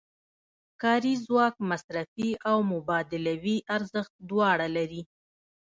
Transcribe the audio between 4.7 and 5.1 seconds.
لري